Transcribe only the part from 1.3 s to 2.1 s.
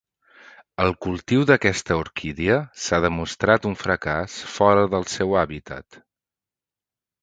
d'aquesta